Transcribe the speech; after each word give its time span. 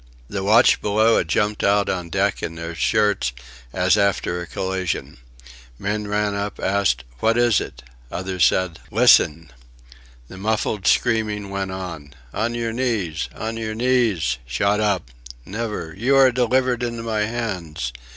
The 0.27 0.43
watch 0.43 0.81
below 0.81 1.19
had 1.19 1.27
jumped 1.27 1.63
out 1.63 1.87
on 1.87 2.09
deck 2.09 2.41
in 2.41 2.55
their 2.55 2.73
shirts, 2.73 3.33
as 3.71 3.99
after 3.99 4.41
a 4.41 4.47
collision. 4.47 5.17
Men 5.77 6.07
running 6.07 6.39
up, 6.39 6.59
asked: 6.59 7.03
"What 7.19 7.37
is 7.37 7.61
it?" 7.61 7.83
Others 8.11 8.43
said: 8.45 8.79
"Listen!" 8.89 9.51
The 10.27 10.37
muffled 10.39 10.87
screaming 10.87 11.51
went 11.51 11.69
on: 11.71 12.15
"On 12.33 12.55
your 12.55 12.73
knees! 12.73 13.29
On 13.35 13.57
your 13.57 13.75
knees!" 13.75 14.39
"Shut 14.47 14.79
up!" 14.79 15.11
"Never! 15.45 15.93
You 15.95 16.15
are 16.15 16.31
delivered 16.31 16.81
into 16.81 17.03
my 17.03 17.25
hands.... 17.25 17.93